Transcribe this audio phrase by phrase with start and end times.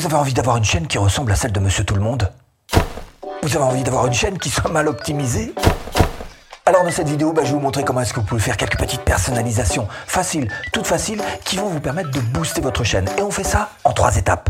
[0.00, 2.32] Vous avez envie d'avoir une chaîne qui ressemble à celle de Monsieur Tout le Monde
[3.42, 5.52] Vous avez envie d'avoir une chaîne qui soit mal optimisée?
[6.64, 8.56] Alors dans cette vidéo, bah, je vais vous montrer comment est-ce que vous pouvez faire
[8.56, 13.10] quelques petites personnalisations faciles, toutes faciles, qui vont vous permettre de booster votre chaîne.
[13.18, 14.48] Et on fait ça en trois étapes.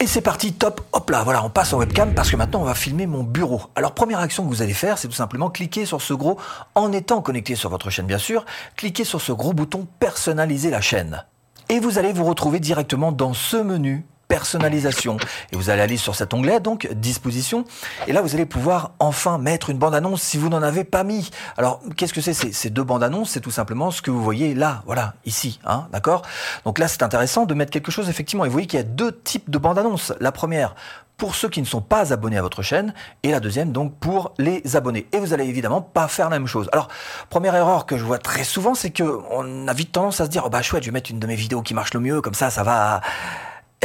[0.00, 2.64] Et c'est parti, top, hop là, voilà, on passe en webcam parce que maintenant on
[2.64, 3.60] va filmer mon bureau.
[3.76, 6.38] Alors première action que vous allez faire, c'est tout simplement cliquer sur ce gros,
[6.74, 10.80] en étant connecté sur votre chaîne bien sûr, cliquez sur ce gros bouton personnaliser la
[10.80, 11.22] chaîne.
[11.68, 15.18] Et vous allez vous retrouver directement dans ce menu personnalisation.
[15.52, 17.66] Et vous allez aller sur cet onglet, donc disposition.
[18.06, 21.28] Et là, vous allez pouvoir enfin mettre une bande-annonce si vous n'en avez pas mis.
[21.58, 22.32] Alors, qu'est-ce que c'est?
[22.32, 26.22] Ces deux bandes-annonces, c'est tout simplement ce que vous voyez là, voilà, ici, hein, d'accord?
[26.64, 28.46] Donc là, c'est intéressant de mettre quelque chose, effectivement.
[28.46, 30.14] Et vous voyez qu'il y a deux types de bandes-annonces.
[30.18, 30.76] La première,
[31.22, 34.34] pour ceux qui ne sont pas abonnés à votre chaîne et la deuxième donc pour
[34.38, 35.06] les abonnés.
[35.12, 36.68] Et vous allez évidemment pas faire la même chose.
[36.72, 36.88] Alors,
[37.30, 40.30] première erreur que je vois très souvent, c'est que on a vite tendance à se
[40.30, 42.20] dire oh bah chouette, je vais mettre une de mes vidéos qui marche le mieux
[42.22, 43.02] comme ça ça va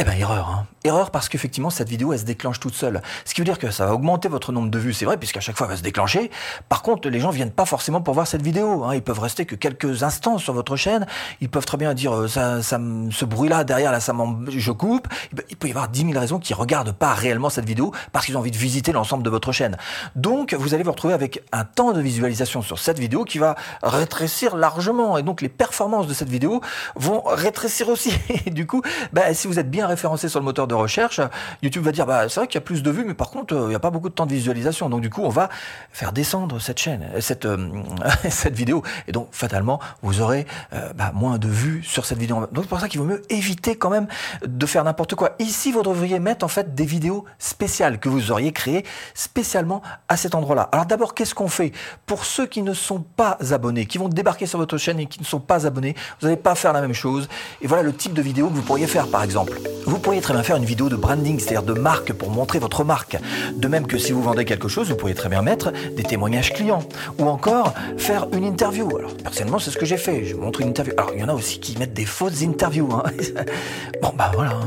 [0.00, 0.66] eh ben erreur, hein.
[0.84, 3.02] Erreur parce qu'effectivement cette vidéo elle se déclenche toute seule.
[3.24, 5.40] Ce qui veut dire que ça va augmenter votre nombre de vues, c'est vrai, puisqu'à
[5.40, 6.30] chaque fois elle va se déclencher.
[6.68, 8.84] Par contre, les gens viennent pas forcément pour voir cette vidéo.
[8.84, 8.94] Hein.
[8.94, 11.04] Ils peuvent rester que quelques instants sur votre chaîne.
[11.40, 14.14] Ils peuvent très bien dire euh, ça, ça, ce bruit-là derrière là, ça
[14.48, 15.08] je coupe.
[15.50, 18.36] Il peut y avoir dix mille raisons qui regardent pas réellement cette vidéo parce qu'ils
[18.36, 19.76] ont envie de visiter l'ensemble de votre chaîne.
[20.14, 23.56] Donc vous allez vous retrouver avec un temps de visualisation sur cette vidéo qui va
[23.82, 26.60] rétrécir largement et donc les performances de cette vidéo
[26.94, 28.12] vont rétrécir aussi.
[28.46, 31.20] Et du coup, bah, si vous êtes bien référencé sur le moteur de recherche,
[31.62, 33.54] YouTube va dire bah c'est vrai qu'il y a plus de vues, mais par contre
[33.54, 34.88] euh, il n'y a pas beaucoup de temps de visualisation.
[34.88, 35.48] Donc du coup on va
[35.92, 37.68] faire descendre cette chaîne, euh, cette euh,
[38.30, 40.46] cette vidéo, et donc fatalement vous aurez
[40.94, 42.46] bah, moins de vues sur cette vidéo.
[42.52, 44.06] Donc c'est pour ça qu'il vaut mieux éviter quand même
[44.46, 45.34] de faire n'importe quoi.
[45.38, 50.16] Ici vous devriez mettre en fait des vidéos spéciales que vous auriez créées spécialement à
[50.16, 50.68] cet endroit-là.
[50.72, 51.72] Alors d'abord qu'est-ce qu'on fait?
[52.06, 55.20] Pour ceux qui ne sont pas abonnés, qui vont débarquer sur votre chaîne et qui
[55.20, 57.28] ne sont pas abonnés Vous n'allez pas faire la même chose.
[57.60, 59.58] Et voilà le type de vidéo que vous pourriez faire par exemple.
[59.86, 62.84] Vous pourriez très bien faire une vidéo de branding, c'est-à-dire de marque pour montrer votre
[62.84, 63.16] marque.
[63.54, 66.52] De même que si vous vendez quelque chose, vous pourriez très bien mettre des témoignages
[66.52, 66.82] clients.
[67.18, 68.88] Ou encore faire une interview.
[68.96, 70.24] Alors personnellement, c'est ce que j'ai fait.
[70.24, 70.92] Je montre une interview.
[70.96, 72.92] Alors il y en a aussi qui mettent des fausses interviews.
[72.92, 73.04] Hein.
[74.02, 74.58] bon bah voilà.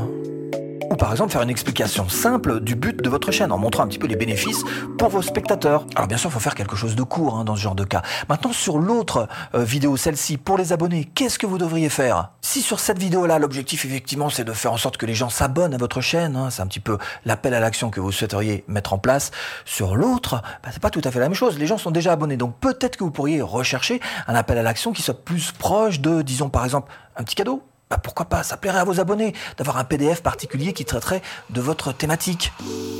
[0.92, 3.86] Ou par exemple faire une explication simple du but de votre chaîne en montrant un
[3.86, 4.62] petit peu les bénéfices
[4.98, 5.86] pour vos spectateurs.
[5.96, 7.84] Alors bien sûr, il faut faire quelque chose de court hein, dans ce genre de
[7.84, 8.02] cas.
[8.28, 12.32] Maintenant, sur l'autre euh, vidéo, celle-ci, pour les abonnés, qu'est-ce que vous devriez faire?
[12.42, 15.72] Si sur cette vidéo-là, l'objectif effectivement, c'est de faire en sorte que les gens s'abonnent
[15.72, 18.92] à votre chaîne, hein, c'est un petit peu l'appel à l'action que vous souhaiteriez mettre
[18.92, 19.30] en place.
[19.64, 21.58] Sur l'autre, bah, c'est pas tout à fait la même chose.
[21.58, 24.92] Les gens sont déjà abonnés, donc peut-être que vous pourriez rechercher un appel à l'action
[24.92, 28.56] qui soit plus proche de, disons par exemple, un petit cadeau bah, pourquoi pas, ça
[28.56, 31.20] plairait à vos abonnés d'avoir un PDF particulier qui traiterait
[31.50, 32.50] de votre thématique.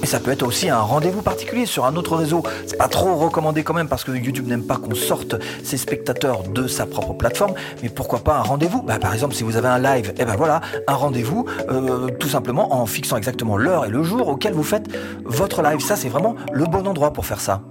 [0.02, 2.42] Et ça peut être aussi un rendez-vous particulier sur un autre réseau.
[2.66, 6.42] C'est pas trop recommandé quand même parce que YouTube n'aime pas qu'on sorte ses spectateurs
[6.42, 8.82] de sa propre plateforme, mais pourquoi pas un rendez-vous?
[8.82, 12.08] Bah, Par exemple, si vous avez un live, et eh ben voilà, un rendez-vous euh,
[12.08, 14.88] tout simplement en fixant exactement l'heure et le jour auquel vous faites
[15.24, 15.80] votre live.
[15.80, 17.62] Ça, c'est vraiment le bon endroit pour faire ça.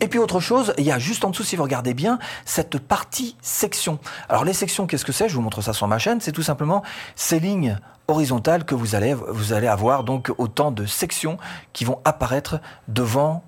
[0.00, 2.78] Et puis autre chose, il y a juste en dessous, si vous regardez bien, cette
[2.78, 3.98] partie section.
[4.28, 5.28] Alors les sections, qu'est-ce que c'est?
[5.28, 6.20] Je vous montre ça sur ma chaîne.
[6.20, 6.82] C'est tout simplement
[7.14, 11.38] ces lignes horizontales que vous allez, vous allez avoir donc autant de sections
[11.72, 13.42] qui vont apparaître devant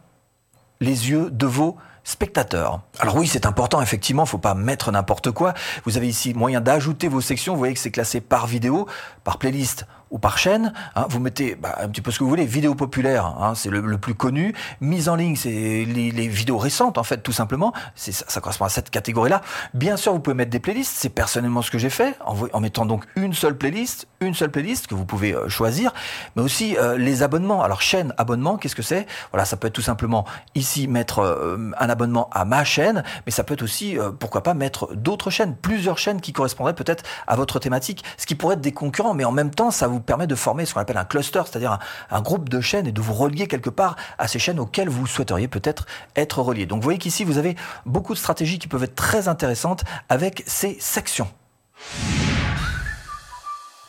[0.81, 2.81] les yeux de vos spectateurs.
[3.01, 5.53] Alors oui, c'est important, effectivement, faut pas mettre n'importe quoi.
[5.85, 7.53] Vous avez ici moyen d'ajouter vos sections.
[7.53, 8.87] Vous voyez que c'est classé par vidéo,
[9.25, 10.73] par playlist ou par chaîne.
[10.95, 12.47] Hein, vous mettez bah, un petit peu ce que vous voulez.
[12.47, 14.55] Vidéo populaire, hein, c'est le, plus connu.
[14.81, 17.73] Mise en ligne, c'est les, vidéos récentes, en fait, tout simplement.
[17.95, 19.43] Ça, correspond à cette catégorie-là.
[19.75, 20.95] Bien sûr, vous pouvez mettre des playlists.
[20.97, 24.51] C'est personnellement ce que j'ai fait, en, en, mettant donc une seule playlist, une seule
[24.51, 25.93] playlist que vous pouvez euh, choisir,
[26.37, 27.63] mais aussi euh, les abonnements.
[27.63, 29.07] Alors chaîne, abonnement, qu'est-ce que c'est?
[29.33, 33.33] Voilà, ça peut être tout simplement ici mettre euh, un abonnement à ma chaîne, mais
[33.33, 37.37] ça peut être aussi, pourquoi pas, mettre d'autres chaînes, plusieurs chaînes qui correspondraient peut-être à
[37.37, 40.27] votre thématique, ce qui pourrait être des concurrents, mais en même temps, ça vous permet
[40.27, 41.79] de former ce qu'on appelle un cluster, c'est-à-dire
[42.11, 45.07] un, groupe de chaînes et de vous relier quelque part à ces chaînes auxquelles vous
[45.07, 45.87] souhaiteriez peut-être
[46.17, 46.67] être relié.
[46.67, 50.43] Donc vous voyez qu'ici, vous avez beaucoup de stratégies qui peuvent être très intéressantes avec
[50.47, 51.29] ces sections.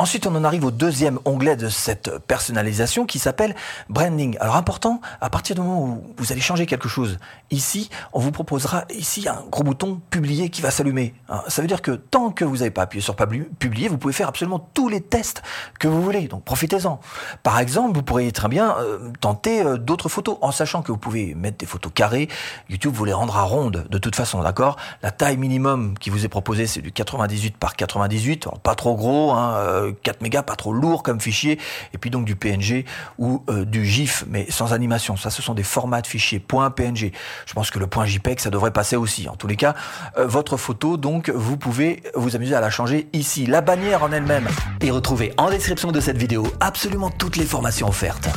[0.02, 3.54] Ensuite, on en arrive au deuxième onglet de cette personnalisation qui s'appelle
[3.90, 4.38] branding.
[4.40, 7.18] Alors important, à partir du moment où vous allez changer quelque chose,
[7.52, 11.14] ici, on vous proposera ici un gros bouton publier qui va s'allumer.
[11.28, 14.14] Hein, ça veut dire que tant que vous n'avez pas appuyé sur publier, vous pouvez
[14.14, 15.44] faire absolument tous les tests
[15.82, 16.30] que vous voulez.
[16.30, 17.02] Donc profitez-en.
[17.44, 20.98] Par exemple, vous pourriez très bien euh, tenter euh, d'autres photos en sachant que vous
[20.98, 22.30] pouvez mettre des photos carrées.
[22.70, 24.78] YouTube vous les rendra rondes de toute façon, d'accord?
[25.04, 29.32] La taille minimum qui vous est proposée, c'est du 98 par 98, pas trop gros.
[29.32, 31.60] Hein, euh, 4 mégas, pas trop lourd comme fichier,
[31.94, 32.86] et puis donc du PNG
[33.18, 35.18] ou du GIF, mais sans animation.
[35.18, 37.12] Ça, ce sont des formats de fichiers .png.
[37.46, 39.28] Je pense que le .jpeg, ça devrait passer aussi.
[39.28, 39.76] En tous les cas,
[40.18, 43.46] votre photo, donc, vous pouvez vous amuser à la changer ici.
[43.46, 44.48] La bannière en elle-même.
[44.82, 48.30] Et retrouvez en description de cette vidéo absolument toutes les formations offertes.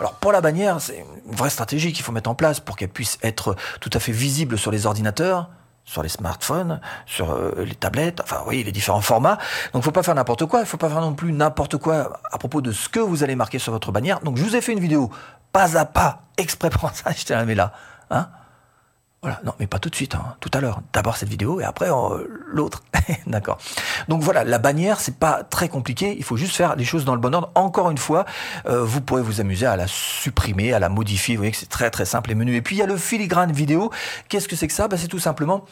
[0.00, 2.88] Alors pour la bannière, c'est une vraie stratégie qu'il faut mettre en place pour qu'elle
[2.88, 5.50] puisse être tout à fait visible sur les ordinateurs,
[5.88, 9.38] sur les smartphones, sur euh, les tablettes, enfin oui, les différents formats.
[9.72, 12.36] Donc faut pas faire n'importe quoi, il faut pas faire non plus n'importe quoi à
[12.36, 14.20] propos de ce que vous allez marquer sur votre bannière.
[14.20, 15.10] Donc je vous ai fait une vidéo
[15.50, 17.72] pas à pas, exprès pour ça, je te la mets là.
[18.10, 18.28] Hein
[19.20, 20.36] voilà, non, mais pas tout de suite, hein.
[20.38, 20.80] tout à l'heure.
[20.92, 22.84] D'abord cette vidéo et après euh, l'autre.
[23.26, 23.58] D'accord.
[24.06, 26.14] Donc voilà, la bannière, c'est pas très compliqué.
[26.16, 27.50] Il faut juste faire les choses dans le bon ordre.
[27.56, 28.26] Encore une fois,
[28.66, 31.34] euh, vous pourrez vous amuser à la supprimer, à la modifier.
[31.34, 32.56] Vous voyez que c'est très très simple les menus.
[32.56, 33.90] Et puis il y a le filigrane vidéo.
[34.28, 34.86] Qu'est-ce que c'est que ça?
[34.86, 35.64] Bah, C'est tout simplement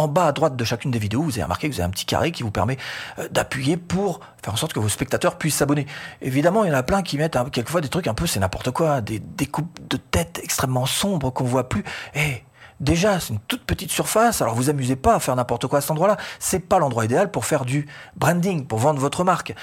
[0.00, 1.90] en bas à droite de chacune des vidéos, vous avez remarqué que vous avez un
[1.90, 2.78] petit carré qui vous permet
[3.18, 5.86] euh, d'appuyer pour faire en sorte que vos spectateurs puissent s'abonner.
[6.22, 8.70] Évidemment, il y en a plein qui mettent quelquefois des trucs un peu, c'est n'importe
[8.70, 11.84] quoi, des découpes de tête extrêmement sombres qu'on voit plus.
[12.14, 12.42] Eh,
[12.80, 15.80] Déjà, c'est une toute petite surface, alors vous amusez pas à faire n'importe quoi à
[15.82, 16.16] cet endroit-là.
[16.38, 17.86] C'est pas l'endroit idéal pour faire du
[18.16, 19.54] branding, pour vendre votre marque.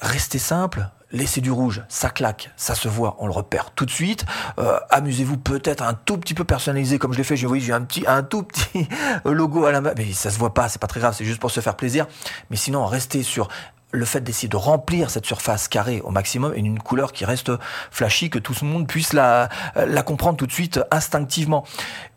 [0.00, 3.90] Restez simple, laissez du rouge, ça claque, ça se voit, on le repère tout de
[3.90, 4.24] suite.
[4.58, 7.36] Euh, amusez-vous peut-être un tout petit peu personnalisé comme je l'ai fait.
[7.36, 8.88] Je vois, j'ai un petit, un tout petit
[9.24, 11.40] logo à la main, mais ça se voit pas, c'est pas très grave, c'est juste
[11.40, 12.06] pour se faire plaisir.
[12.50, 13.48] Mais sinon, restez sur
[13.92, 17.50] le fait d'essayer de remplir cette surface carrée au maximum et une couleur qui reste
[17.90, 21.64] flashy, que tout le monde puisse la, la comprendre tout de suite instinctivement.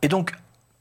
[0.04, 0.34] Et donc,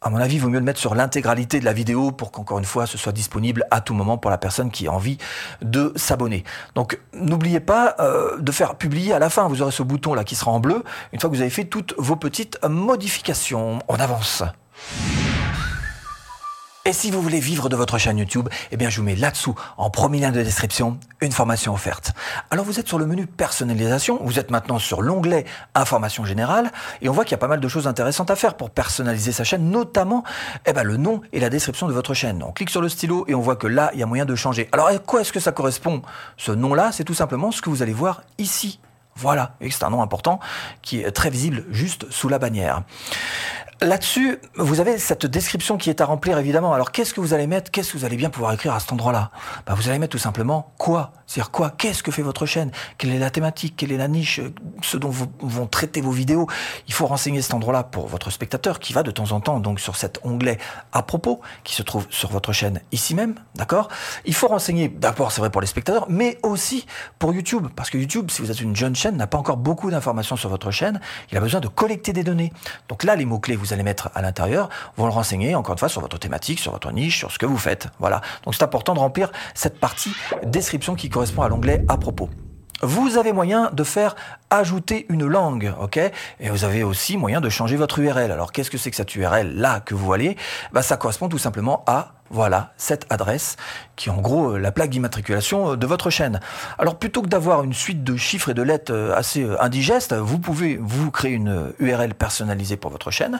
[0.03, 2.59] à mon avis, il vaut mieux le mettre sur l'intégralité de la vidéo pour qu'encore
[2.59, 5.19] une fois, ce soit disponible à tout moment pour la personne qui a envie
[5.63, 6.45] de s'abonner.
[6.75, 9.47] Donc, n'oubliez pas euh, de faire publier à la fin.
[9.49, 10.83] Vous aurez ce bouton là qui sera en bleu
[11.13, 13.79] une fois que vous avez fait toutes vos petites modifications.
[13.89, 14.43] On avance.
[16.85, 19.55] Et si vous voulez vivre de votre chaîne YouTube, eh bien je vous mets là-dessous,
[19.77, 22.13] en premier lien de description, une formation offerte.
[22.51, 25.45] Alors vous êtes sur le menu personnalisation, vous êtes maintenant sur l'onglet
[25.77, 28.57] information générale, et on voit qu'il y a pas mal de choses intéressantes à faire
[28.57, 30.25] pour personnaliser sa chaîne, notamment
[30.67, 32.43] eh ben, le nom et la description de votre chaîne.
[32.43, 34.35] On clique sur le stylo et on voit que là, il y a moyen de
[34.35, 34.69] changer.
[34.73, 36.03] Alors à quoi est-ce que ça correspond
[36.37, 38.81] Ce nom-là, c'est tout simplement ce que vous allez voir ici.
[39.15, 40.41] Voilà, et c'est un nom important
[40.81, 42.83] qui est très visible juste sous la bannière.
[43.83, 46.73] Là-dessus, vous avez cette description qui est à remplir évidemment.
[46.73, 47.73] Alors qu'est-ce que vous allez mettre?
[47.73, 49.33] Qu'est-ce que vous allez bien pouvoir écrire à cet endroit-là?
[49.67, 51.13] Bah, Vous allez mettre tout simplement quoi?
[51.27, 51.71] C'est-à-dire quoi?
[51.71, 52.71] Qu'est-ce que fait votre chaîne?
[52.97, 53.75] Quelle est la thématique?
[53.77, 54.41] Quelle est la niche?
[54.83, 56.47] Ce dont vous, vont traiter vos vidéos?
[56.87, 59.81] Il faut renseigner cet endroit-là pour votre spectateur qui va de temps en temps donc
[59.81, 60.59] sur cet onglet
[60.93, 63.89] à propos qui se trouve sur votre chaîne ici même, d'accord?
[64.25, 66.87] Il faut renseigner d'abord c'est vrai pour les spectateurs, mais aussi
[67.19, 67.67] pour YouTube.
[67.75, 70.51] Parce que YouTube, si vous êtes une jeune chaîne, n'a pas encore beaucoup d'informations sur
[70.51, 71.01] votre chaîne.
[71.33, 72.53] Il a besoin de collecter des données.
[72.89, 75.79] Donc là, les mots clés vous allez mettre à l'intérieur vont le renseigner, encore une
[75.79, 77.89] fois, sur votre thématique, sur votre niche, sur ce que vous faites.
[77.99, 78.21] Voilà.
[78.45, 80.13] Donc c'est important de remplir cette partie
[80.45, 82.29] description qui correspond à l'onglet à propos.
[82.83, 84.17] Vous avez moyen de faire
[84.51, 85.99] ajouter une langue, ok?
[86.41, 88.33] Et vous avez aussi moyen de changer votre URL.
[88.33, 90.37] Alors qu'est-ce que c'est que cette URL là que vous voyez?
[90.73, 93.57] Bah, Ça correspond tout simplement à voilà, cette adresse
[93.95, 96.41] qui est en gros euh, la plaque d'immatriculation euh, de votre chaîne.
[96.79, 100.39] Alors plutôt que d'avoir une suite de chiffres et de lettres euh, assez indigestes, vous
[100.39, 103.39] pouvez vous créer une URL personnalisée pour votre chaîne.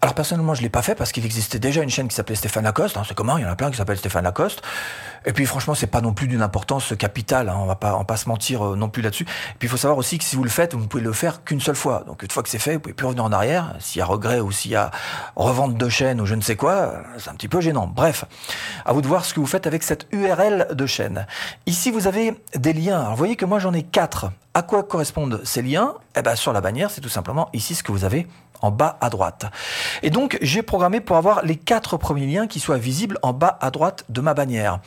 [0.00, 2.62] Alors personnellement, je l'ai pas fait parce qu'il existait déjà une chaîne qui s'appelait Stéphane
[2.62, 2.96] Lacoste.
[2.96, 4.62] Hein, c'est comment Il y en a plein qui s'appellent Stéphane Lacoste.
[5.24, 7.48] Et puis franchement, c'est pas non plus d'une importance capitale.
[7.48, 9.24] Hein, on va pas, on va pas se mentir non plus là-dessus.
[9.24, 11.12] Et puis il faut savoir aussi que si vous le faites, vous ne pouvez le
[11.12, 12.04] faire qu'une seule fois.
[12.06, 13.74] Donc une fois que c'est fait, vous pouvez plus revenir en arrière.
[13.78, 14.90] S'il y a regret ou s'il y a
[15.36, 17.86] revente de chaîne ou je ne sais quoi, c'est un petit peu gênant.
[17.86, 18.24] Bref.
[18.84, 21.26] À vous de voir ce que vous faites avec cette URL de chaîne.
[21.66, 23.00] Ici, vous avez des liens.
[23.00, 24.30] Alors, vous voyez que moi, j'en ai quatre.
[24.54, 25.94] À quoi correspondent ces liens?
[26.16, 28.26] Eh bien, sur la bannière, c'est tout simplement ici ce que vous avez
[28.62, 29.46] en bas à droite.
[30.02, 33.58] Et donc, j'ai programmé pour avoir les quatre premiers liens qui soient visibles en bas
[33.60, 34.80] à droite de ma bannière.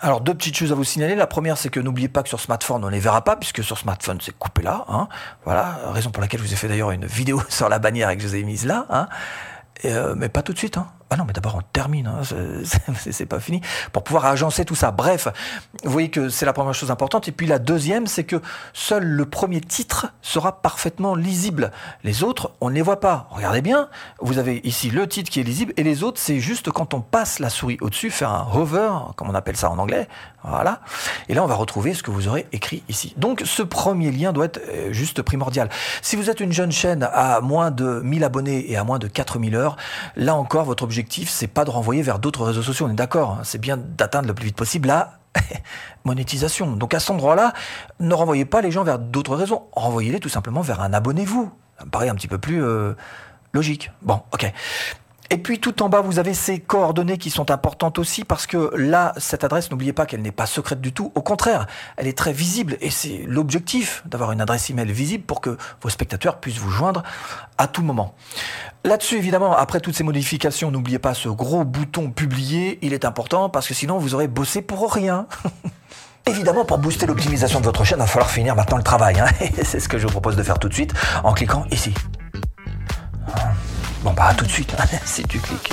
[0.00, 1.14] Alors, deux petites choses à vous signaler.
[1.14, 3.64] La première, c'est que n'oubliez pas que sur smartphone, on ne les verra pas, puisque
[3.64, 4.84] sur smartphone, c'est coupé là.
[4.88, 5.08] Hein.
[5.44, 8.16] Voilà, raison pour laquelle je vous ai fait d'ailleurs une vidéo sur la bannière et
[8.16, 8.86] que je vous ai mise là.
[8.90, 9.08] Hein.
[9.84, 10.76] Euh, mais pas tout de suite.
[10.76, 10.86] Hein.
[11.12, 12.22] Ah non, mais d'abord on termine, hein.
[12.96, 13.60] c'est pas fini,
[13.92, 14.92] pour pouvoir agencer tout ça.
[14.92, 15.28] Bref,
[15.84, 17.28] vous voyez que c'est la première chose importante.
[17.28, 18.40] Et puis la deuxième, c'est que
[18.72, 21.70] seul le premier titre sera parfaitement lisible.
[22.02, 23.26] Les autres, on ne les voit pas.
[23.28, 23.90] Regardez bien,
[24.20, 27.02] vous avez ici le titre qui est lisible, et les autres, c'est juste quand on
[27.02, 30.08] passe la souris au-dessus, faire un hover, comme on appelle ça en anglais.
[30.44, 30.80] Voilà.
[31.28, 33.12] Et là, on va retrouver ce que vous aurez écrit ici.
[33.18, 35.68] Donc ce premier lien doit être euh, juste primordial.
[36.00, 39.06] Si vous êtes une jeune chaîne à moins de 1000 abonnés et à moins de
[39.06, 39.76] 4000 heures,
[40.16, 43.38] là encore, votre objectif c'est pas de renvoyer vers d'autres réseaux sociaux, on est d'accord.
[43.38, 43.40] Hein.
[43.44, 45.18] c'est bien d'atteindre le plus vite possible la
[46.04, 46.72] monétisation.
[46.72, 47.52] Donc à cet endroit-là,
[48.00, 51.50] ne renvoyez pas les gens vers d'autres réseaux, renvoyez-les tout simplement vers un abonnez-vous.
[51.78, 52.94] Ça me paraît un petit peu plus euh,
[53.52, 53.90] logique.
[54.02, 54.52] Bon, ok.
[55.32, 58.70] Et puis tout en bas, vous avez ces coordonnées qui sont importantes aussi parce que
[58.76, 61.10] là, cette adresse, n'oubliez pas qu'elle n'est pas secrète du tout.
[61.14, 65.40] Au contraire, elle est très visible et c'est l'objectif d'avoir une adresse email visible pour
[65.40, 67.02] que vos spectateurs puissent vous joindre
[67.56, 68.14] à tout moment.
[68.84, 72.78] Là-dessus, évidemment, après toutes ces modifications, n'oubliez pas ce gros bouton publier.
[72.82, 75.26] Il est important parce que sinon, vous aurez bossé pour rien.
[76.26, 79.18] Évidemment, pour booster l'optimisation de votre chaîne, il va falloir finir maintenant le travail.
[79.18, 79.28] Hein.
[79.64, 80.92] C'est ce que je vous propose de faire tout de suite
[81.24, 81.94] en cliquant ici.
[84.02, 85.70] Bon, bah, à tout de suite, hein, si tu cliques.